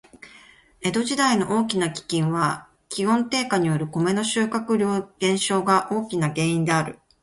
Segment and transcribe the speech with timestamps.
[0.81, 6.97] 江戸時代の大きな飢饉は、気温低下によるコメの収穫量減少が大きな原因である。